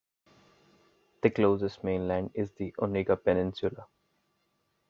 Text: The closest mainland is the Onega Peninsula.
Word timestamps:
The 1.21 1.29
closest 1.29 1.83
mainland 1.83 2.31
is 2.33 2.49
the 2.53 2.73
Onega 2.79 3.15
Peninsula. 3.23 3.85